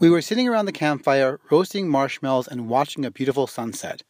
We 0.00 0.10
were 0.10 0.22
sitting 0.22 0.48
around 0.48 0.66
the 0.66 0.72
campfire, 0.72 1.38
roasting 1.52 1.88
marshmallows 1.88 2.48
and 2.48 2.68
watching 2.68 3.04
a 3.04 3.12
beautiful 3.12 3.46
sunset, 3.46 4.02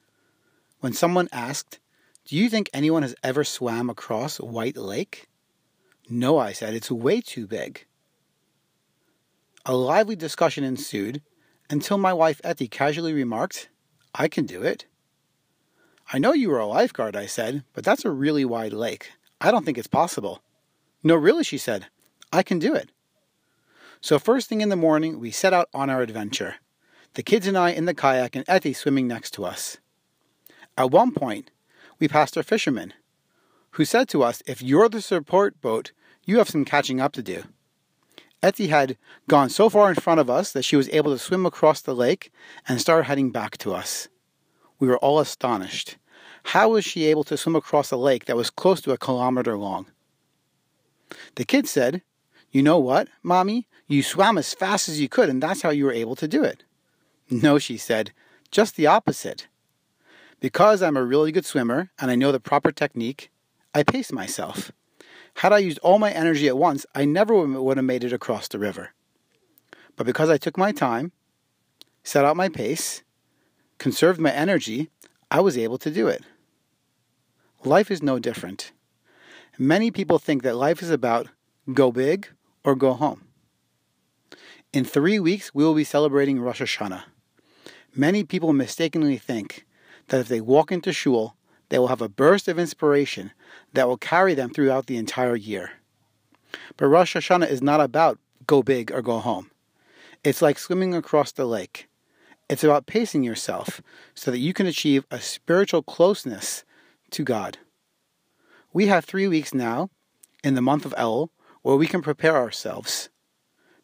when 0.80 0.94
someone 0.94 1.28
asked, 1.30 1.78
Do 2.24 2.36
you 2.36 2.48
think 2.48 2.70
anyone 2.72 3.02
has 3.02 3.14
ever 3.22 3.44
swam 3.44 3.90
across 3.90 4.38
White 4.38 4.78
Lake? 4.78 5.28
No, 6.08 6.38
I 6.38 6.52
said, 6.52 6.72
it's 6.72 6.90
way 6.90 7.20
too 7.20 7.46
big. 7.46 7.84
A 9.66 9.76
lively 9.76 10.16
discussion 10.16 10.64
ensued 10.64 11.20
until 11.68 11.98
my 11.98 12.14
wife 12.14 12.40
Etty 12.42 12.66
casually 12.68 13.12
remarked, 13.12 13.68
I 14.14 14.28
can 14.28 14.46
do 14.46 14.62
it. 14.62 14.86
I 16.12 16.18
know 16.18 16.32
you 16.32 16.50
are 16.52 16.60
a 16.60 16.66
lifeguard, 16.66 17.14
I 17.14 17.26
said, 17.26 17.62
but 17.74 17.84
that's 17.84 18.06
a 18.06 18.10
really 18.10 18.44
wide 18.44 18.72
lake. 18.72 19.10
I 19.38 19.50
don't 19.50 19.64
think 19.64 19.76
it's 19.76 19.86
possible. 19.86 20.42
No, 21.02 21.14
really, 21.14 21.44
she 21.44 21.58
said. 21.58 21.88
I 22.32 22.42
can 22.42 22.58
do 22.58 22.74
it. 22.74 22.90
So, 24.04 24.18
first 24.18 24.50
thing 24.50 24.60
in 24.60 24.68
the 24.68 24.76
morning, 24.76 25.18
we 25.18 25.30
set 25.30 25.54
out 25.54 25.70
on 25.72 25.88
our 25.88 26.02
adventure. 26.02 26.56
The 27.14 27.22
kids 27.22 27.46
and 27.46 27.56
I 27.56 27.70
in 27.70 27.86
the 27.86 27.94
kayak 27.94 28.36
and 28.36 28.44
Etty 28.46 28.74
swimming 28.74 29.08
next 29.08 29.30
to 29.30 29.46
us. 29.46 29.78
At 30.76 30.90
one 30.90 31.10
point, 31.10 31.50
we 31.98 32.06
passed 32.06 32.36
our 32.36 32.42
fisherman, 32.42 32.92
who 33.70 33.86
said 33.86 34.10
to 34.10 34.22
us, 34.22 34.42
If 34.44 34.60
you're 34.60 34.90
the 34.90 35.00
support 35.00 35.58
boat, 35.62 35.92
you 36.26 36.36
have 36.36 36.50
some 36.50 36.66
catching 36.66 37.00
up 37.00 37.12
to 37.12 37.22
do. 37.22 37.44
Etty 38.42 38.66
had 38.66 38.98
gone 39.26 39.48
so 39.48 39.70
far 39.70 39.88
in 39.88 39.94
front 39.94 40.20
of 40.20 40.28
us 40.28 40.52
that 40.52 40.66
she 40.66 40.76
was 40.76 40.90
able 40.90 41.10
to 41.10 41.18
swim 41.18 41.46
across 41.46 41.80
the 41.80 41.94
lake 41.94 42.30
and 42.68 42.82
start 42.82 43.06
heading 43.06 43.30
back 43.30 43.56
to 43.56 43.72
us. 43.72 44.08
We 44.78 44.86
were 44.86 44.98
all 44.98 45.18
astonished. 45.18 45.96
How 46.52 46.68
was 46.68 46.84
she 46.84 47.06
able 47.06 47.24
to 47.24 47.38
swim 47.38 47.56
across 47.56 47.90
a 47.90 47.96
lake 47.96 48.26
that 48.26 48.36
was 48.36 48.50
close 48.50 48.82
to 48.82 48.92
a 48.92 48.98
kilometer 48.98 49.56
long? 49.56 49.86
The 51.36 51.46
kid 51.46 51.66
said, 51.66 52.02
You 52.54 52.62
know 52.62 52.78
what, 52.78 53.08
Mommy? 53.20 53.66
You 53.88 54.04
swam 54.04 54.38
as 54.38 54.54
fast 54.54 54.88
as 54.88 55.00
you 55.00 55.08
could, 55.08 55.28
and 55.28 55.42
that's 55.42 55.62
how 55.62 55.70
you 55.70 55.86
were 55.86 55.92
able 55.92 56.14
to 56.14 56.28
do 56.28 56.44
it. 56.44 56.62
No, 57.28 57.58
she 57.58 57.76
said, 57.76 58.12
just 58.52 58.76
the 58.76 58.86
opposite. 58.86 59.48
Because 60.38 60.80
I'm 60.80 60.96
a 60.96 61.02
really 61.02 61.32
good 61.32 61.44
swimmer 61.44 61.90
and 61.98 62.12
I 62.12 62.14
know 62.14 62.30
the 62.30 62.38
proper 62.38 62.70
technique, 62.70 63.32
I 63.74 63.82
pace 63.82 64.12
myself. 64.12 64.70
Had 65.38 65.52
I 65.52 65.58
used 65.58 65.80
all 65.80 65.98
my 65.98 66.12
energy 66.12 66.46
at 66.46 66.56
once, 66.56 66.86
I 66.94 67.04
never 67.04 67.34
would 67.34 67.76
have 67.76 67.84
made 67.84 68.04
it 68.04 68.12
across 68.12 68.46
the 68.46 68.60
river. 68.60 68.90
But 69.96 70.06
because 70.06 70.30
I 70.30 70.38
took 70.38 70.56
my 70.56 70.70
time, 70.70 71.10
set 72.04 72.24
out 72.24 72.36
my 72.36 72.48
pace, 72.48 73.02
conserved 73.78 74.20
my 74.20 74.30
energy, 74.30 74.90
I 75.28 75.40
was 75.40 75.58
able 75.58 75.78
to 75.78 75.90
do 75.90 76.06
it. 76.06 76.22
Life 77.64 77.90
is 77.90 78.00
no 78.00 78.20
different. 78.20 78.70
Many 79.58 79.90
people 79.90 80.20
think 80.20 80.44
that 80.44 80.54
life 80.54 80.84
is 80.84 80.90
about 80.90 81.26
go 81.72 81.90
big 81.90 82.28
or 82.64 82.74
go 82.74 82.94
home. 82.94 83.26
In 84.72 84.84
three 84.84 85.20
weeks, 85.20 85.54
we 85.54 85.62
will 85.64 85.74
be 85.74 85.84
celebrating 85.84 86.40
Rosh 86.40 86.60
Hashanah. 86.60 87.04
Many 87.94 88.24
people 88.24 88.52
mistakenly 88.52 89.18
think 89.18 89.66
that 90.08 90.20
if 90.20 90.28
they 90.28 90.40
walk 90.40 90.72
into 90.72 90.92
shul, 90.92 91.36
they 91.68 91.78
will 91.78 91.88
have 91.88 92.02
a 92.02 92.08
burst 92.08 92.48
of 92.48 92.58
inspiration 92.58 93.32
that 93.72 93.86
will 93.86 93.96
carry 93.96 94.34
them 94.34 94.50
throughout 94.50 94.86
the 94.86 94.96
entire 94.96 95.36
year. 95.36 95.72
But 96.76 96.88
Rosh 96.88 97.14
Hashanah 97.14 97.48
is 97.48 97.62
not 97.62 97.80
about 97.80 98.18
go 98.46 98.62
big 98.62 98.90
or 98.92 99.02
go 99.02 99.18
home. 99.18 99.50
It's 100.24 100.42
like 100.42 100.58
swimming 100.58 100.94
across 100.94 101.32
the 101.32 101.44
lake. 101.44 101.88
It's 102.48 102.64
about 102.64 102.86
pacing 102.86 103.22
yourself 103.22 103.80
so 104.14 104.30
that 104.30 104.38
you 104.38 104.52
can 104.52 104.66
achieve 104.66 105.06
a 105.10 105.20
spiritual 105.20 105.82
closeness 105.82 106.64
to 107.10 107.22
God. 107.22 107.58
We 108.72 108.88
have 108.88 109.04
three 109.04 109.28
weeks 109.28 109.54
now 109.54 109.90
in 110.42 110.54
the 110.54 110.62
month 110.62 110.84
of 110.84 110.94
Elul 110.96 111.28
where 111.64 111.76
we 111.76 111.86
can 111.86 112.02
prepare 112.02 112.36
ourselves. 112.36 113.08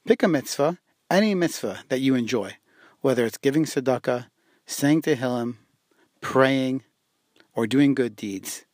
Pick 0.06 0.22
a 0.22 0.28
mitzvah, 0.28 0.78
any 1.10 1.34
mitzvah 1.34 1.80
that 1.88 2.00
you 2.00 2.14
enjoy, 2.14 2.56
whether 3.00 3.24
it's 3.24 3.38
giving 3.38 3.64
tzedakah, 3.64 4.26
saying 4.66 5.00
Tehillim, 5.00 5.56
praying, 6.20 6.84
or 7.54 7.66
doing 7.66 7.94
good 7.94 8.14
deeds. 8.14 8.66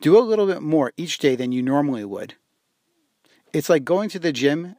Do 0.00 0.18
a 0.18 0.20
little 0.20 0.46
bit 0.46 0.62
more 0.62 0.92
each 0.96 1.18
day 1.18 1.36
than 1.36 1.52
you 1.52 1.62
normally 1.62 2.04
would. 2.04 2.34
It's 3.52 3.68
like 3.68 3.84
going 3.84 4.08
to 4.10 4.18
the 4.18 4.32
gym 4.32 4.74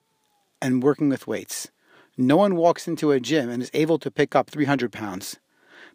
and 0.61 0.83
working 0.83 1.07
with 1.07 1.25
weights. 1.25 1.69
No 2.17 2.35
one 2.35 2.57
walks 2.57 2.89
into 2.89 3.11
a 3.11 3.21
gym 3.21 3.49
and 3.49 3.63
is 3.63 3.71
able 3.73 3.99
to 3.99 4.11
pick 4.11 4.35
up 4.35 4.49
300 4.49 4.91
pounds. 4.91 5.37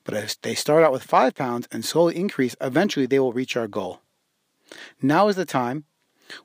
But 0.02 0.14
if 0.14 0.40
they 0.40 0.54
start 0.54 0.82
out 0.82 0.92
with 0.92 1.02
5 1.02 1.34
pounds 1.34 1.68
and 1.70 1.84
slowly 1.84 2.16
increase, 2.16 2.56
eventually 2.62 3.04
they 3.04 3.18
will 3.18 3.34
reach 3.34 3.54
our 3.54 3.68
goal. 3.68 4.00
Now 5.02 5.28
is 5.28 5.36
the 5.36 5.44
time 5.44 5.84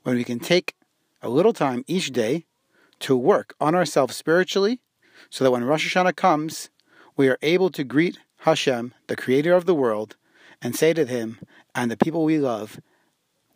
when 0.02 0.16
we 0.16 0.24
can 0.24 0.38
take 0.38 0.74
a 1.22 1.28
little 1.28 1.52
time 1.52 1.84
each 1.86 2.10
day 2.12 2.46
to 3.00 3.16
work 3.16 3.54
on 3.60 3.74
ourselves 3.74 4.16
spiritually 4.16 4.80
so 5.28 5.44
that 5.44 5.50
when 5.50 5.64
Rosh 5.64 5.94
Hashanah 5.94 6.16
comes, 6.16 6.70
we 7.16 7.28
are 7.28 7.38
able 7.42 7.70
to 7.70 7.84
greet 7.84 8.18
Hashem, 8.38 8.94
the 9.06 9.16
creator 9.16 9.54
of 9.54 9.66
the 9.66 9.74
world, 9.74 10.16
and 10.62 10.74
say 10.74 10.92
to 10.92 11.04
him 11.04 11.38
and 11.74 11.90
the 11.90 11.96
people 11.96 12.24
we 12.24 12.38
love, 12.38 12.80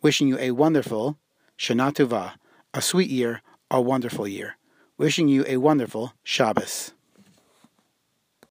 wishing 0.01 0.27
you 0.27 0.37
a 0.39 0.51
wonderful 0.51 1.17
Shana 1.57 1.91
Tova, 1.91 2.33
a 2.73 2.81
sweet 2.81 3.09
year, 3.09 3.41
a 3.71 3.81
wonderful 3.81 4.27
year. 4.27 4.57
Wishing 4.97 5.27
you 5.27 5.43
a 5.47 5.57
wonderful 5.57 6.13
Shabbos. 6.23 6.93